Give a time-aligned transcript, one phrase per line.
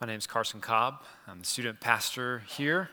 [0.00, 1.02] My name is Carson Cobb.
[1.26, 2.88] I'm the student pastor here.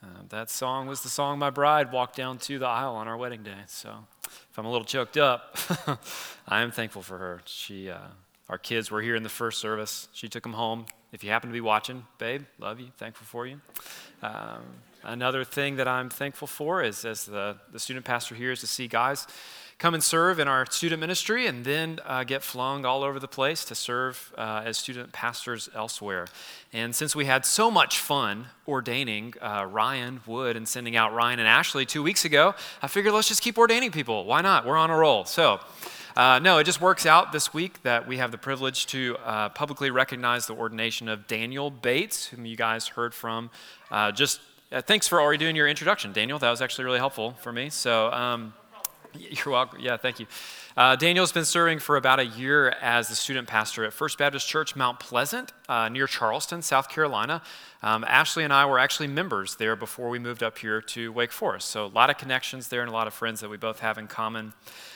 [0.00, 3.16] Uh, that song was the song my bride walked down to the aisle on our
[3.16, 3.64] wedding day.
[3.66, 5.58] So if I'm a little choked up,
[6.46, 7.42] I am thankful for her.
[7.46, 7.98] She, uh,
[8.48, 10.06] our kids were here in the first service.
[10.12, 10.86] She took them home.
[11.10, 13.60] If you happen to be watching, babe, love you, thankful for you.
[14.22, 14.62] Um,
[15.02, 18.68] another thing that I'm thankful for is, as the, the student pastor here, is to
[18.68, 19.26] see guys
[19.78, 23.28] come and serve in our student ministry and then uh, get flung all over the
[23.28, 26.26] place to serve uh, as student pastors elsewhere.
[26.72, 31.40] And since we had so much fun ordaining uh, Ryan Wood and sending out Ryan
[31.40, 34.24] and Ashley two weeks ago, I figured let's just keep ordaining people.
[34.24, 34.64] Why not?
[34.64, 35.26] We're on a roll.
[35.26, 35.60] So,
[36.16, 39.50] uh, no, it just works out this week that we have the privilege to uh,
[39.50, 43.50] publicly recognize the ordination of Daniel Bates, whom you guys heard from.
[43.90, 44.40] Uh, just
[44.72, 46.38] uh, thanks for already doing your introduction, Daniel.
[46.38, 47.68] That was actually really helpful for me.
[47.68, 48.54] So, um,
[49.18, 49.80] you're welcome.
[49.80, 50.26] Yeah, thank you.
[50.76, 54.46] Uh, Daniel's been serving for about a year as the student pastor at First Baptist
[54.46, 57.40] Church Mount Pleasant uh, near Charleston, South Carolina.
[57.82, 61.32] Um, Ashley and I were actually members there before we moved up here to Wake
[61.32, 61.68] Forest.
[61.68, 63.96] So, a lot of connections there and a lot of friends that we both have
[63.96, 64.52] in common.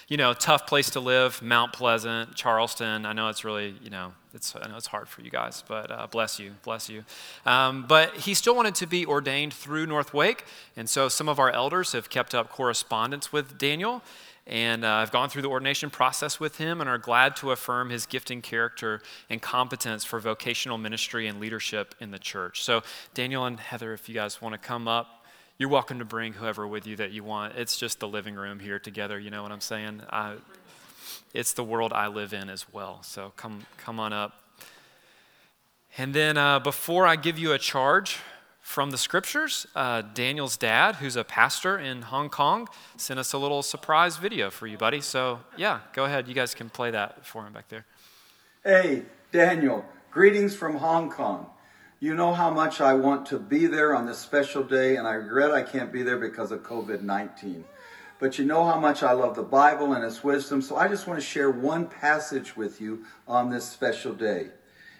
[0.06, 3.06] You know, tough place to live, Mount Pleasant, Charleston.
[3.06, 5.90] I know it's really, you know, it's, I know it's hard for you guys, but
[5.90, 7.04] uh, bless you, bless you.
[7.46, 10.44] Um, but he still wanted to be ordained through North Wake,
[10.76, 14.02] and so some of our elders have kept up correspondence with Daniel.
[14.50, 17.88] And uh, I've gone through the ordination process with him and are glad to affirm
[17.88, 22.64] his gifting character and competence for vocational ministry and leadership in the church.
[22.64, 22.82] So,
[23.14, 25.24] Daniel and Heather, if you guys want to come up,
[25.56, 27.54] you're welcome to bring whoever with you that you want.
[27.54, 30.02] It's just the living room here together, you know what I'm saying?
[30.10, 30.34] I,
[31.32, 33.04] it's the world I live in as well.
[33.04, 34.32] So, come, come on up.
[35.96, 38.18] And then, uh, before I give you a charge,
[38.70, 39.66] from the scriptures.
[39.74, 44.48] Uh, Daniel's dad, who's a pastor in Hong Kong, sent us a little surprise video
[44.48, 45.00] for you, buddy.
[45.00, 46.28] So, yeah, go ahead.
[46.28, 47.84] You guys can play that for him back there.
[48.62, 51.46] Hey, Daniel, greetings from Hong Kong.
[51.98, 55.14] You know how much I want to be there on this special day, and I
[55.14, 57.64] regret I can't be there because of COVID 19.
[58.20, 61.08] But you know how much I love the Bible and its wisdom, so I just
[61.08, 64.50] want to share one passage with you on this special day.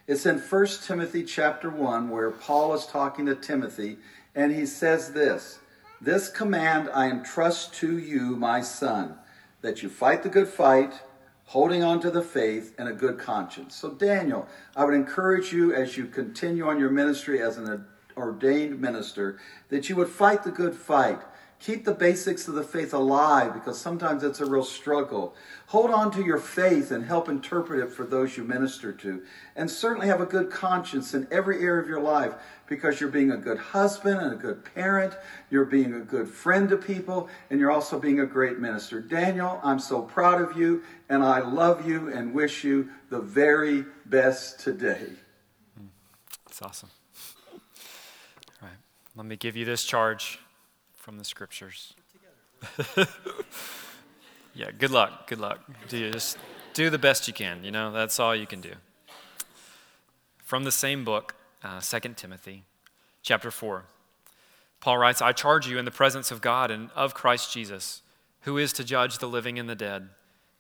[0.07, 3.99] It's in 1 Timothy chapter 1 where Paul is talking to Timothy
[4.35, 5.61] and he says this
[6.01, 9.17] This command I entrust to you, my son,
[9.61, 11.03] that you fight the good fight,
[11.47, 13.77] holding on to the faith and a good conscience.
[13.77, 17.85] So, Daniel, I would encourage you as you continue on your ministry as an
[18.17, 21.21] ordained minister that you would fight the good fight
[21.61, 25.35] Keep the basics of the faith alive because sometimes it's a real struggle.
[25.67, 29.23] Hold on to your faith and help interpret it for those you minister to.
[29.55, 32.33] And certainly have a good conscience in every area of your life
[32.67, 35.13] because you're being a good husband and a good parent.
[35.51, 39.03] You're being a good friend to people and you're also being a great minister.
[39.03, 43.85] Daniel, I'm so proud of you and I love you and wish you the very
[44.07, 45.09] best today.
[46.47, 46.89] That's awesome.
[47.53, 47.59] All
[48.63, 48.79] right.
[49.15, 50.39] Let me give you this charge
[51.01, 51.95] from the scriptures.
[54.55, 55.27] yeah, good luck.
[55.27, 55.61] Good luck.
[55.89, 56.37] Do just
[56.75, 57.65] do the best you can.
[57.65, 58.73] You know, that's all you can do.
[60.45, 61.35] From the same book,
[61.65, 62.65] uh, 2 Timothy,
[63.23, 63.85] chapter 4,
[64.81, 68.03] Paul writes, I charge you in the presence of God and of Christ Jesus,
[68.43, 70.11] who is to judge the living and the dead.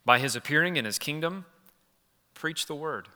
[0.07, 1.45] By his appearing in his kingdom,
[2.35, 3.09] preach the word.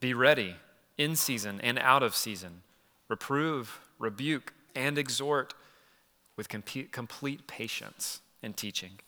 [0.00, 0.56] Be ready
[0.98, 2.62] in season and out of season.
[3.08, 5.54] Reprove, rebuke, and exhort
[6.36, 9.00] with complete patience and teaching.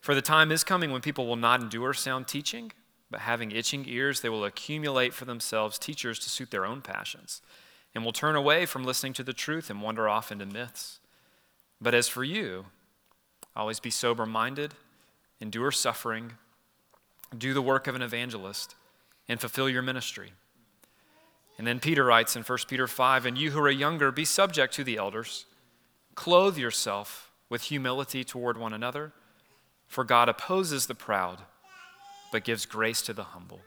[0.00, 2.72] For the time is coming when people will not endure sound teaching,
[3.10, 7.40] but having itching ears, they will accumulate for themselves teachers to suit their own passions,
[7.94, 10.98] and will turn away from listening to the truth and wander off into myths.
[11.80, 12.66] But as for you,
[13.54, 14.74] always be sober minded,
[15.40, 16.32] endure suffering,
[17.36, 18.74] do the work of an evangelist,
[19.28, 20.32] and fulfill your ministry.
[21.56, 24.74] And then Peter writes in 1 Peter 5 And you who are younger, be subject
[24.74, 25.46] to the elders.
[26.14, 29.12] Clothe yourself with humility toward one another,
[29.86, 31.40] for God opposes the proud,
[32.32, 33.60] but gives grace to the humble.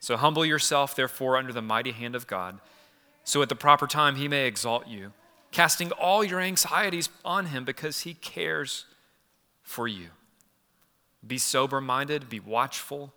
[0.00, 2.60] So humble yourself, therefore, under the mighty hand of God,
[3.24, 5.12] so at the proper time he may exalt you,
[5.52, 8.86] casting all your anxieties on him because he cares
[9.62, 10.08] for you.
[11.26, 13.12] Be sober minded, be watchful.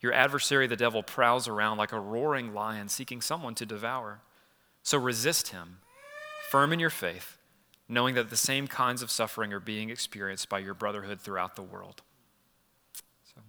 [0.00, 4.20] Your adversary, the devil, prowls around like a roaring lion seeking someone to devour.
[4.82, 5.78] So resist him,
[6.50, 7.35] firm in your faith
[7.88, 11.62] knowing that the same kinds of suffering are being experienced by your brotherhood throughout the
[11.62, 12.02] world.
[13.34, 13.40] So,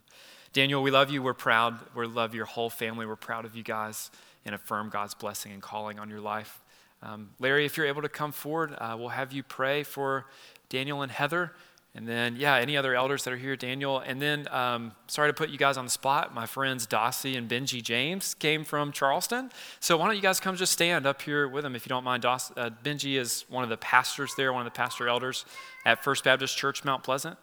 [0.54, 1.24] Daniel, we love you.
[1.24, 1.80] We're proud.
[1.96, 3.06] We love your whole family.
[3.06, 4.12] We're proud of you guys
[4.46, 6.64] and affirm God's blessing and calling on your life.
[7.02, 10.26] Um, Larry, if you're able to come forward, uh, we'll have you pray for
[10.70, 11.54] Daniel and Heather,
[11.98, 13.98] And then, yeah, any other elders that are here, Daniel.
[13.98, 16.32] And then, um, sorry to put you guys on the spot.
[16.32, 19.50] My friends Dossie and Benji James came from Charleston.
[19.80, 22.04] So why don't you guys come just stand up here with them if you don't
[22.04, 22.22] mind.
[22.22, 25.44] Dos, uh, Benji is one of the pastors there, one of the pastor elders
[25.88, 27.36] at First Baptist Church Mount Pleasant.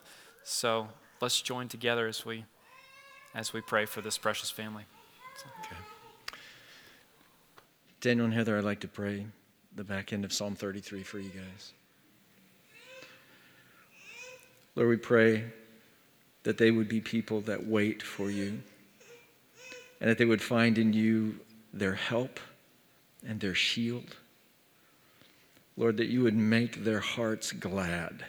[0.45, 0.87] So
[1.21, 2.45] let's join together as we
[3.35, 4.85] as we pray for this precious family.
[5.37, 5.47] So.
[5.62, 5.77] Okay.
[8.00, 9.27] Daniel and Heather, I'd like to pray
[9.75, 11.73] the back end of Psalm 33 for you guys.
[14.76, 15.44] Lord, we pray
[16.43, 18.61] that they would be people that wait for you
[20.00, 21.38] and that they would find in you
[21.73, 22.41] their help
[23.26, 24.17] and their shield.
[25.76, 28.25] Lord, that you would make their hearts glad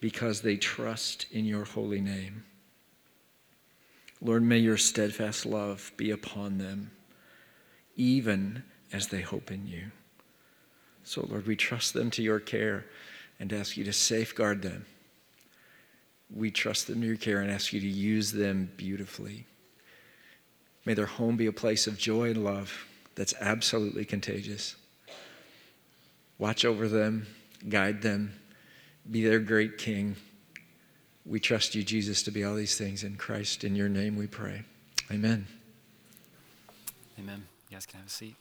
[0.00, 2.44] because they trust in your holy name.
[4.20, 6.90] Lord, may your steadfast love be upon them,
[7.96, 9.90] even as they hope in you.
[11.04, 12.86] So, Lord, we trust them to your care
[13.38, 14.86] and ask you to safeguard them
[16.34, 19.46] we trust them in your care and ask you to use them beautifully.
[20.84, 24.74] May their home be a place of joy and love that's absolutely contagious.
[26.38, 27.28] Watch over them,
[27.68, 28.34] guide them,
[29.08, 30.16] be their great king.
[31.24, 33.64] We trust you, Jesus, to be all these things in Christ.
[33.64, 34.62] In your name we pray.
[35.10, 35.46] Amen.
[37.18, 37.44] Amen.
[37.70, 38.34] You guys can have a seat.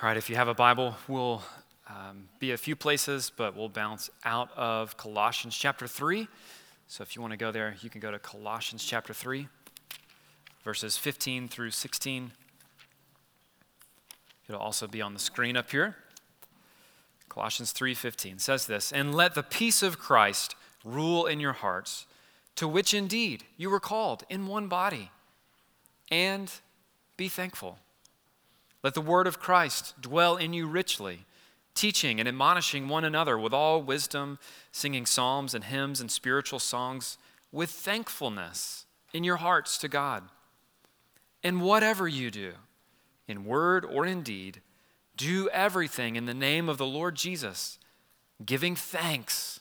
[0.00, 1.42] All right, if you have a Bible, we'll
[1.88, 6.26] um, be a few places, but we'll bounce out of Colossians chapter 3.
[6.88, 9.48] So if you want to go there, you can go to Colossians chapter 3,
[10.64, 12.32] verses 15 through 16.
[14.48, 15.96] It'll also be on the screen up here.
[17.28, 20.54] Colossians 3:15 says this, "And let the peace of Christ
[20.84, 22.06] rule in your hearts,
[22.54, 25.10] to which indeed you were called in one body,
[26.10, 26.50] and
[27.16, 27.78] be thankful.
[28.82, 31.26] Let the word of Christ dwell in you richly."
[31.76, 34.38] Teaching and admonishing one another with all wisdom,
[34.72, 37.18] singing psalms and hymns and spiritual songs
[37.52, 40.24] with thankfulness in your hearts to God.
[41.44, 42.52] And whatever you do,
[43.28, 44.60] in word or in deed,
[45.16, 47.78] do everything in the name of the Lord Jesus,
[48.44, 49.60] giving thanks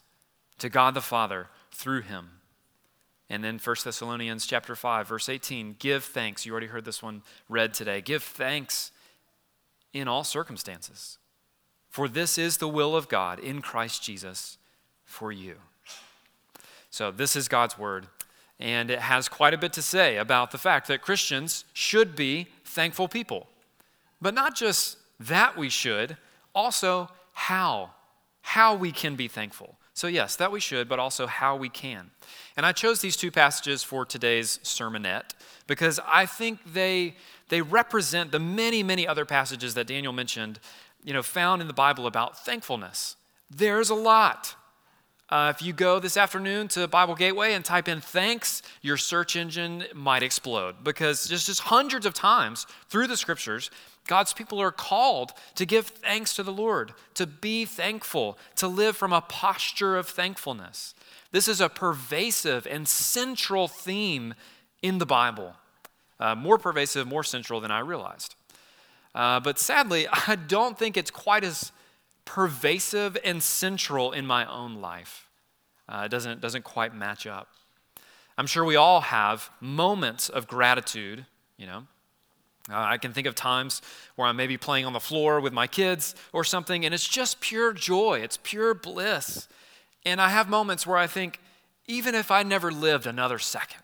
[0.57, 2.31] to God the Father through him.
[3.29, 6.45] And then 1 Thessalonians chapter 5 verse 18, give thanks.
[6.45, 8.01] You already heard this one read today.
[8.01, 8.91] Give thanks
[9.93, 11.17] in all circumstances
[11.95, 14.57] for this is the will of God in Christ Jesus
[15.05, 15.55] for you.
[16.89, 18.07] So, this is God's word,
[18.59, 22.47] and it has quite a bit to say about the fact that Christians should be
[22.65, 23.47] thankful people.
[24.21, 26.17] But not just that we should,
[26.53, 27.91] also how.
[28.41, 29.77] How we can be thankful.
[29.93, 32.11] So, yes, that we should, but also how we can.
[32.57, 35.31] And I chose these two passages for today's sermonette
[35.65, 37.15] because I think they,
[37.47, 40.59] they represent the many, many other passages that Daniel mentioned
[41.05, 43.15] you know, found in the Bible about thankfulness.
[43.49, 44.55] There's a lot.
[45.29, 49.35] Uh, if you go this afternoon to Bible Gateway and type in thanks, your search
[49.35, 53.69] engine might explode because just, just hundreds of times through the scriptures,
[54.07, 58.97] God's people are called to give thanks to the Lord, to be thankful, to live
[58.97, 60.93] from a posture of thankfulness.
[61.31, 64.33] This is a pervasive and central theme
[64.81, 65.55] in the Bible,
[66.19, 68.35] uh, more pervasive, more central than I realized.
[69.15, 71.71] Uh, but sadly, I don't think it's quite as
[72.25, 75.29] pervasive and central in my own life.
[75.87, 77.47] Uh, it doesn't, doesn't quite match up.
[78.37, 81.25] I'm sure we all have moments of gratitude,
[81.57, 81.87] you know.
[82.69, 83.81] Uh, I can think of times
[84.15, 87.39] where I'm maybe playing on the floor with my kids or something, and it's just
[87.39, 89.47] pure joy, it's pure bliss.
[90.03, 91.39] And I have moments where I think,
[91.87, 93.83] even if I never lived another second,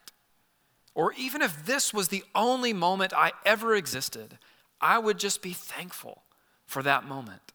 [0.95, 4.39] or even if this was the only moment I ever existed,
[4.81, 6.23] I would just be thankful
[6.65, 7.53] for that moment.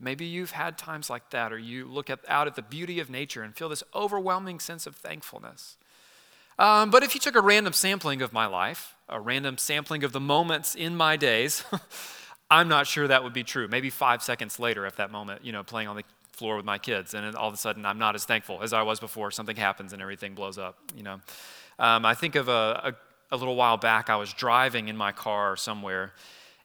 [0.00, 3.08] Maybe you've had times like that, or you look at, out at the beauty of
[3.08, 5.76] nature and feel this overwhelming sense of thankfulness.
[6.58, 10.12] Um, but if you took a random sampling of my life, a random sampling of
[10.12, 11.64] the moments in my days,
[12.50, 13.68] I'm not sure that would be true.
[13.68, 16.78] Maybe five seconds later, if that moment, you know, playing on the floor with my
[16.78, 19.30] kids, and all of a sudden I'm not as thankful as I was before.
[19.30, 20.78] Something happens and everything blows up.
[20.96, 21.20] You know,
[21.78, 22.96] um, I think of a,
[23.32, 26.12] a little while back, I was driving in my car somewhere,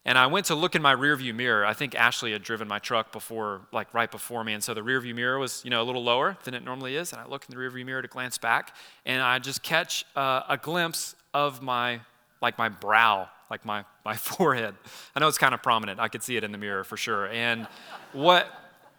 [0.06, 1.66] and I went to look in my rearview mirror.
[1.66, 4.82] I think Ashley had driven my truck before, like right before me, and so the
[4.82, 7.14] rearview mirror was, you know, a little lower than it normally is.
[7.14, 10.44] And I look in the rearview mirror to glance back, and I just catch uh,
[10.50, 12.02] a glimpse of my,
[12.42, 14.76] like my brow, like my my forehead.
[15.16, 16.00] I know it's kind of prominent.
[16.02, 17.28] I could see it in the mirror for sure.
[17.30, 17.66] And
[18.12, 18.48] what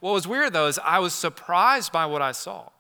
[0.01, 2.71] what was weird though is I was surprised by what I saw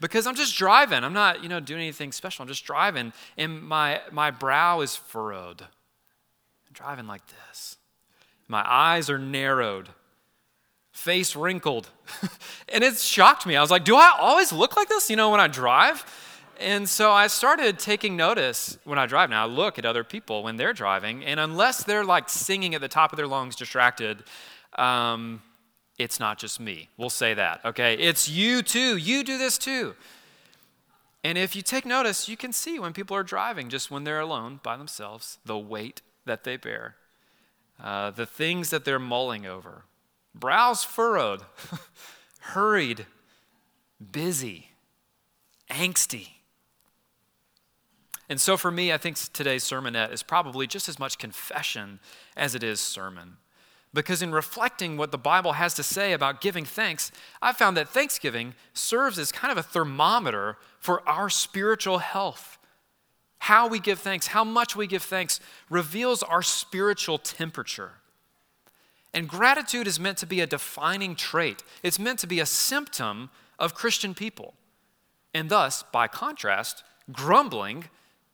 [0.00, 1.04] because I'm just driving.
[1.04, 2.42] I'm not, you know, doing anything special.
[2.42, 5.62] I'm just driving, and my my brow is furrowed.
[5.62, 7.76] I'm driving like this.
[8.48, 9.90] My eyes are narrowed,
[10.90, 11.88] face wrinkled.
[12.70, 13.56] and it shocked me.
[13.56, 16.04] I was like, do I always look like this, you know, when I drive?
[16.58, 19.30] And so I started taking notice when I drive.
[19.30, 22.80] Now I look at other people when they're driving, and unless they're like singing at
[22.80, 24.24] the top of their lungs, distracted,
[24.76, 25.42] um,
[25.98, 26.88] it's not just me.
[26.96, 27.94] We'll say that, okay?
[27.94, 28.96] It's you too.
[28.96, 29.94] You do this too.
[31.24, 34.20] And if you take notice, you can see when people are driving, just when they're
[34.20, 36.94] alone by themselves, the weight that they bear,
[37.82, 39.82] uh, the things that they're mulling over.
[40.34, 41.42] Brows furrowed,
[42.40, 43.06] hurried,
[44.12, 44.70] busy,
[45.68, 46.28] angsty.
[48.28, 51.98] And so for me, I think today's sermonette is probably just as much confession
[52.36, 53.38] as it is sermon.
[53.94, 57.88] Because in reflecting what the Bible has to say about giving thanks, I found that
[57.88, 62.58] Thanksgiving serves as kind of a thermometer for our spiritual health.
[63.38, 65.40] How we give thanks, how much we give thanks,
[65.70, 67.92] reveals our spiritual temperature.
[69.14, 73.30] And gratitude is meant to be a defining trait, it's meant to be a symptom
[73.58, 74.54] of Christian people.
[75.32, 77.84] And thus, by contrast, grumbling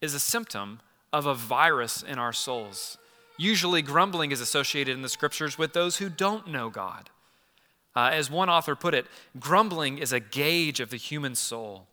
[0.01, 0.81] is a symptom
[1.13, 2.99] of a virus in our souls.
[3.37, 7.11] Usually, grumbling is associated in the scriptures with those who don't know God.
[7.97, 9.07] Uh, as one author put it,
[9.39, 11.87] grumbling is a gauge of the human soul.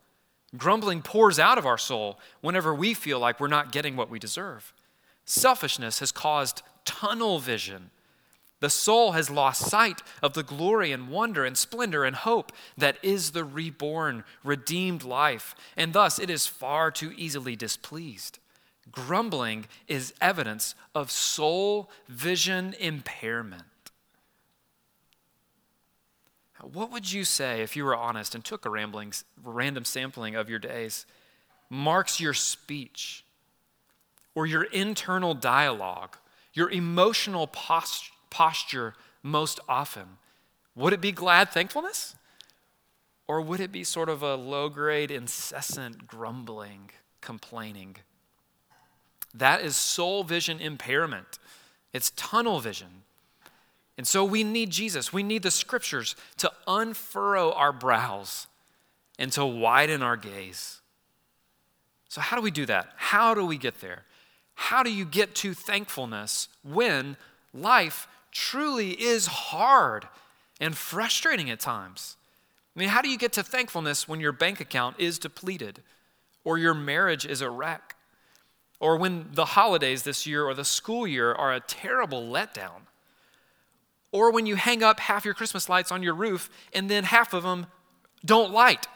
[0.57, 4.19] Grumbling pours out of our soul whenever we feel like we're not getting what we
[4.19, 4.74] deserve.
[5.25, 7.91] Selfishness has caused tunnel vision.
[8.60, 12.98] The soul has lost sight of the glory and wonder and splendor and hope that
[13.01, 18.38] is the reborn, redeemed life, and thus it is far too easily displeased.
[18.90, 23.64] Grumbling is evidence of soul vision impairment.
[26.62, 30.50] What would you say if you were honest and took a rambling, random sampling of
[30.50, 31.06] your days?
[31.70, 33.26] Marks your speech
[34.36, 36.18] or your internal dialogue,
[36.54, 40.18] your emotional post- posture most often?
[40.76, 42.16] Would it be glad thankfulness?
[43.28, 47.98] Or would it be sort of a low grade, incessant grumbling, complaining?
[49.34, 51.40] That is soul vision impairment.
[51.94, 53.04] It's tunnel vision.
[53.98, 55.14] And so we need Jesus.
[55.14, 58.48] We need the scriptures to unfurrow our brows
[59.20, 60.82] and to widen our gaze.
[62.10, 62.90] So, how do we do that?
[62.96, 64.04] How do we get there?
[64.56, 67.16] How do you get to thankfulness when
[67.54, 70.08] life truly is hard
[70.60, 72.18] and frustrating at times?
[72.76, 75.82] I mean, how do you get to thankfulness when your bank account is depleted
[76.44, 77.96] or your marriage is a wreck
[78.82, 82.82] or when the holidays this year or the school year are a terrible letdown.
[84.12, 87.34] Or when you hang up half your Christmas lights on your roof and then half
[87.34, 87.68] of them
[88.26, 88.88] don't light.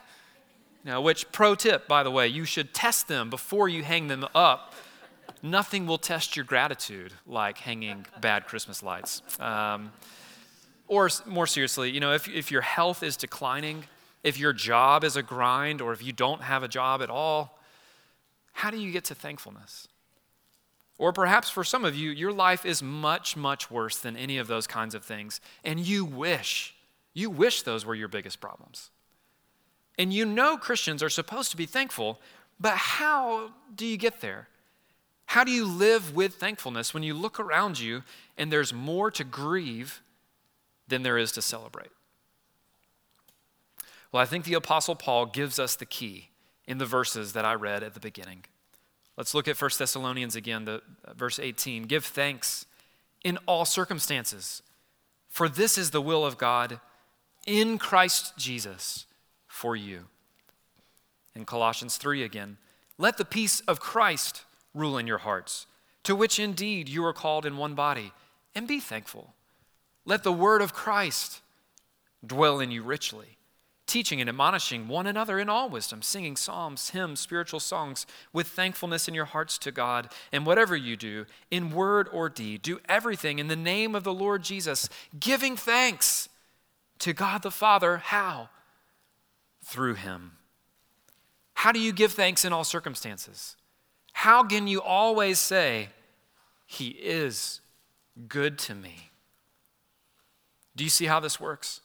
[0.84, 4.26] Now, which pro tip, by the way, you should test them before you hang them
[4.34, 4.74] up.
[5.44, 9.22] Nothing will test your gratitude like hanging bad Christmas lights.
[9.40, 9.92] Um,
[10.88, 13.86] or more seriously, you know, if, if your health is declining,
[14.24, 17.55] if your job is a grind, or if you don't have a job at all,
[18.56, 19.90] how do you get to thankfulness?
[20.98, 24.48] Or perhaps for some of you, your life is much, much worse than any of
[24.48, 26.74] those kinds of things, and you wish,
[27.14, 28.92] you wish those were your biggest problems.
[30.00, 32.22] And you know Christians are supposed to be thankful,
[32.58, 34.48] but how do you get there?
[35.26, 38.04] How do you live with thankfulness when you look around you
[38.38, 40.02] and there's more to grieve
[40.88, 41.92] than there is to celebrate?
[44.14, 46.30] Well, I think the Apostle Paul gives us the key
[46.68, 48.46] in the verses that I read at the beginning.
[49.18, 51.84] Let's look at 1 Thessalonians again, the, uh, verse 18.
[51.84, 52.66] Give thanks
[53.24, 54.62] in all circumstances,
[55.30, 56.80] for this is the will of God
[57.46, 59.06] in Christ Jesus
[59.48, 60.06] for you.
[61.34, 62.58] In Colossians 3 again,
[62.98, 64.44] let the peace of Christ
[64.74, 65.68] rule in your hearts,
[66.04, 68.12] to which indeed you are called in one body,
[68.54, 69.34] and be thankful.
[70.06, 71.42] Let the word of Christ
[72.26, 73.38] dwell in you richly
[73.88, 79.08] teaching and admonishing one another in all wisdom, singing psalms, hymns, spiritual songs with thankfulness
[79.08, 80.12] in your hearts to God.
[80.32, 84.14] And whatever you do, in word or deed, do everything in the name of the
[84.14, 84.90] Lord Jesus,
[85.20, 86.30] giving thanks
[87.00, 87.98] to God the Father.
[87.98, 88.50] How?
[89.64, 90.34] Through him.
[91.56, 93.56] How do you give thanks in all circumstances?
[94.14, 95.90] How can you always say,
[96.66, 97.62] He is
[98.28, 99.12] good to me?
[100.76, 101.82] Do you see how this works?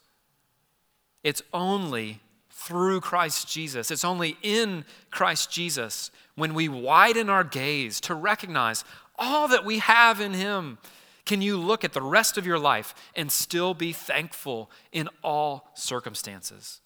[1.22, 3.90] It's only through Christ Jesus.
[3.90, 8.84] It's only in Christ Jesus when we widen our gaze to recognize
[9.18, 10.78] all that we have in Him.
[11.24, 15.70] Can you look at the rest of your life and still be thankful in all
[15.74, 16.80] circumstances?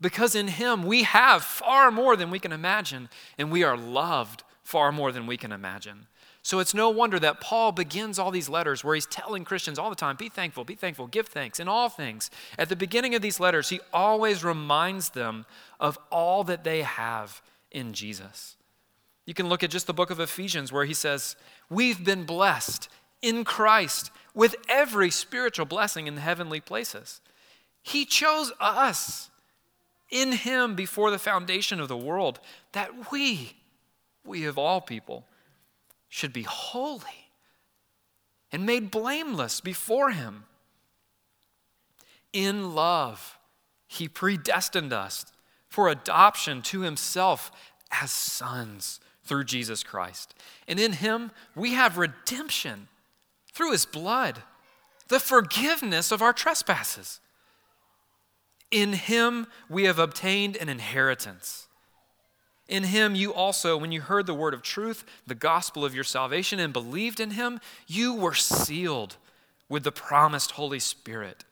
[0.00, 4.42] Because in Him we have far more than we can imagine, and we are loved
[4.62, 6.06] far more than we can imagine.
[6.42, 9.90] So it's no wonder that Paul begins all these letters where he's telling Christians all
[9.90, 12.30] the time be thankful, be thankful, give thanks in all things.
[12.58, 15.44] At the beginning of these letters, he always reminds them
[15.78, 18.56] of all that they have in Jesus.
[19.26, 21.36] You can look at just the book of Ephesians where he says,
[21.68, 22.88] We've been blessed
[23.20, 27.20] in Christ with every spiritual blessing in the heavenly places.
[27.82, 29.30] He chose us
[30.10, 32.40] in him before the foundation of the world
[32.72, 33.56] that we,
[34.24, 35.24] we of all people,
[36.10, 37.30] should be holy
[38.52, 40.44] and made blameless before Him.
[42.32, 43.38] In love,
[43.86, 45.24] He predestined us
[45.68, 47.50] for adoption to Himself
[48.02, 50.34] as sons through Jesus Christ.
[50.66, 52.88] And in Him, we have redemption
[53.52, 54.42] through His blood,
[55.08, 57.20] the forgiveness of our trespasses.
[58.70, 61.68] In Him, we have obtained an inheritance
[62.70, 66.04] in him, you also, when you heard the word of truth, the gospel of your
[66.04, 69.16] salvation, and believed in him, you were sealed
[69.68, 71.44] with the promised Holy Spirit.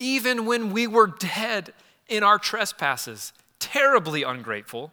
[0.00, 1.72] Even when we were dead
[2.08, 4.92] in our trespasses, terribly ungrateful,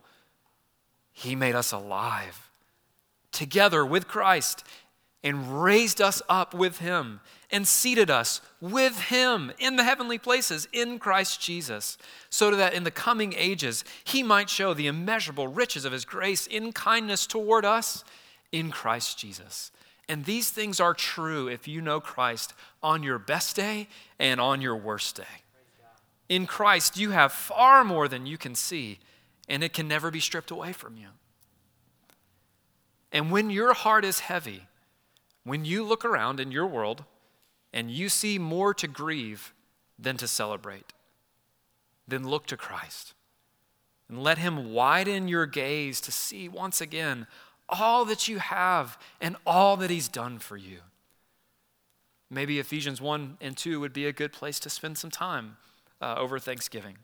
[1.12, 2.50] he made us alive
[3.32, 4.64] together with Christ
[5.24, 7.20] and raised us up with him
[7.52, 11.98] and seated us with him in the heavenly places in Christ Jesus,
[12.30, 16.48] so that in the coming ages he might show the immeasurable riches of his grace
[16.48, 18.04] in kindness toward us
[18.52, 19.72] in Christ Jesus.
[20.08, 24.62] And these things are true if you know Christ on your best day and on
[24.62, 25.44] your worst day.
[26.30, 29.00] In Christ, you have far more than you can see,
[29.48, 31.08] and it can never be stripped away from you.
[33.12, 34.68] And when your heart is heavy,
[35.50, 37.04] when you look around in your world
[37.74, 39.52] and you see more to grieve
[39.98, 40.94] than to celebrate,
[42.08, 43.16] then look to Christ
[44.08, 47.26] and let Him widen your gaze to see once again
[47.68, 50.80] all that you have and all that He's done for you.
[52.30, 55.58] Maybe Ephesians 1 and 2 would be a good place to spend some time
[56.00, 56.98] uh, over Thanksgiving.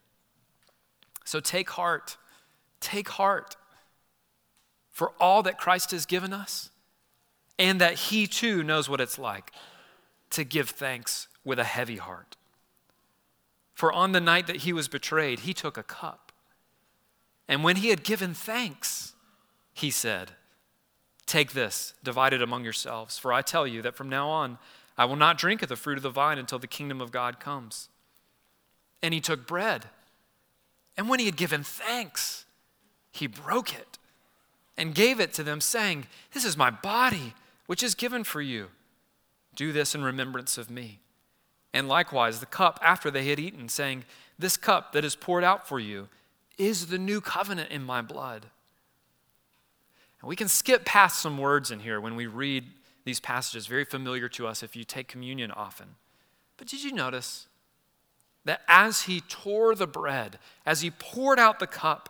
[1.23, 2.17] So take heart,
[2.79, 3.55] take heart
[4.91, 6.69] for all that Christ has given us
[7.57, 9.51] and that He too knows what it's like
[10.31, 12.35] to give thanks with a heavy heart.
[13.75, 16.31] For on the night that he was betrayed, he took a cup.
[17.47, 19.13] And when he had given thanks,
[19.73, 20.31] he said,
[21.25, 24.57] Take this, divide it among yourselves, for I tell you that from now on
[24.97, 27.39] I will not drink of the fruit of the vine until the kingdom of God
[27.39, 27.89] comes.
[29.01, 29.85] And he took bread,
[30.95, 32.45] and when he had given thanks,
[33.11, 33.97] he broke it
[34.77, 37.33] and gave it to them, saying, This is my body,
[37.65, 38.67] which is given for you.
[39.55, 40.99] Do this in remembrance of me.
[41.73, 44.05] And likewise, the cup after they had eaten, saying,
[44.39, 46.07] This cup that is poured out for you
[46.57, 48.47] is the new covenant in my blood.
[50.21, 52.65] And we can skip past some words in here when we read
[53.03, 55.95] these passages, very familiar to us if you take communion often.
[56.57, 57.47] But did you notice
[58.45, 62.09] that as he tore the bread, as he poured out the cup,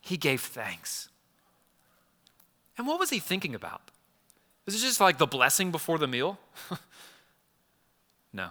[0.00, 1.08] he gave thanks?
[2.76, 3.90] And what was he thinking about?
[4.68, 6.38] Was it just like the blessing before the meal?
[8.34, 8.50] no.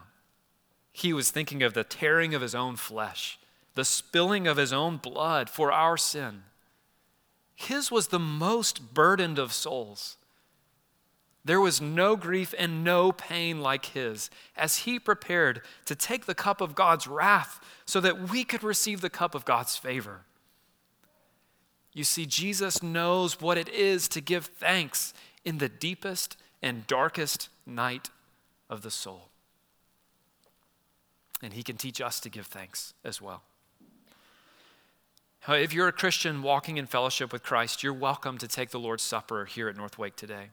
[0.92, 3.38] He was thinking of the tearing of his own flesh,
[3.76, 6.42] the spilling of his own blood for our sin.
[7.54, 10.18] His was the most burdened of souls.
[11.46, 16.34] There was no grief and no pain like his as he prepared to take the
[16.34, 20.22] cup of God's wrath so that we could receive the cup of God's favor.
[21.94, 25.14] You see, Jesus knows what it is to give thanks
[25.48, 28.10] in the deepest and darkest night
[28.70, 29.30] of the soul.
[31.42, 33.44] And He can teach us to give thanks as well.
[35.48, 39.04] If you're a Christian walking in fellowship with Christ, you're welcome to take the Lord's
[39.04, 40.50] Supper here at Northwake today.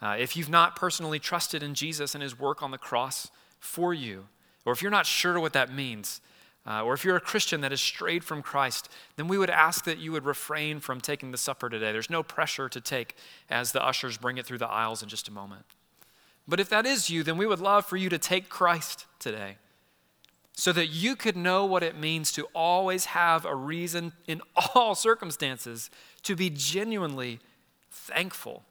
[0.00, 3.92] Uh, if you've not personally trusted in Jesus and His work on the cross for
[3.92, 4.28] you,
[4.64, 6.20] or if you're not sure what that means,
[6.66, 9.84] uh, or if you're a Christian that has strayed from Christ, then we would ask
[9.84, 11.90] that you would refrain from taking the supper today.
[11.90, 13.16] There's no pressure to take
[13.48, 15.64] as the ushers bring it through the aisles in just a moment.
[16.46, 19.56] But if that is you, then we would love for you to take Christ today
[20.52, 24.42] so that you could know what it means to always have a reason in
[24.74, 25.88] all circumstances
[26.22, 27.40] to be genuinely
[27.90, 28.64] thankful.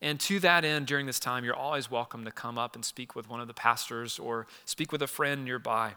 [0.00, 3.14] And to that end, during this time, you're always welcome to come up and speak
[3.14, 5.94] with one of the pastors or speak with a friend nearby.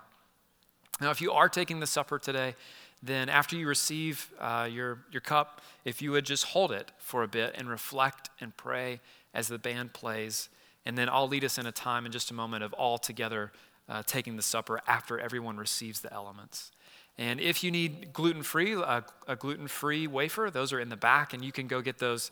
[1.01, 2.53] Now, if you are taking the supper today,
[3.01, 7.23] then after you receive uh, your, your cup, if you would just hold it for
[7.23, 8.99] a bit and reflect and pray
[9.33, 10.49] as the band plays.
[10.85, 13.51] And then I'll lead us in a time in just a moment of all together
[13.89, 16.71] uh, taking the supper after everyone receives the elements.
[17.17, 20.95] And if you need gluten free, uh, a gluten free wafer, those are in the
[20.95, 22.31] back, and you can go get those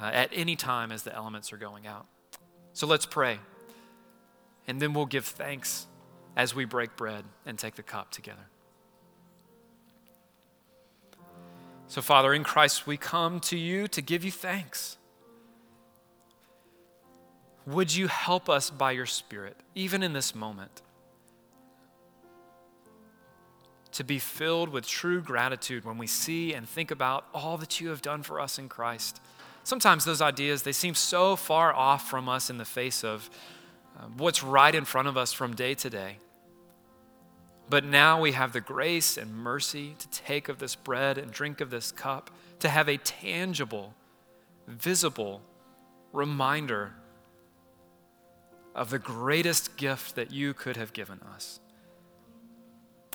[0.00, 2.06] uh, at any time as the elements are going out.
[2.74, 3.38] So let's pray.
[4.68, 5.86] And then we'll give thanks
[6.36, 8.46] as we break bread and take the cup together.
[11.86, 14.96] So, Father, in Christ, we come to you to give you thanks.
[17.66, 20.82] Would you help us by your Spirit, even in this moment,
[23.92, 27.88] to be filled with true gratitude when we see and think about all that you
[27.88, 29.20] have done for us in Christ?
[29.64, 33.28] Sometimes those ideas, they seem so far off from us in the face of
[34.00, 36.16] Um, what's right in front of us from day to day.
[37.68, 41.60] But now we have the grace and mercy to take of this bread and drink
[41.60, 43.94] of this cup, to have a tangible,
[44.66, 45.42] visible
[46.12, 46.94] reminder
[48.74, 51.60] of the greatest gift that you could have given us.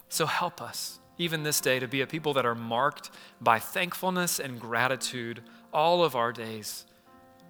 [0.08, 4.38] So help us, even this day, to be a people that are marked by thankfulness
[4.38, 6.86] and gratitude all of our days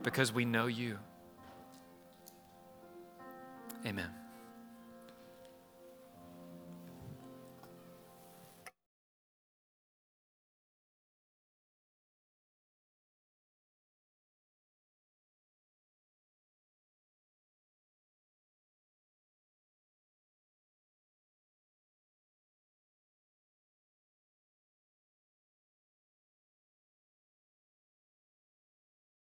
[0.02, 0.98] because we know you.
[3.86, 4.25] Amen.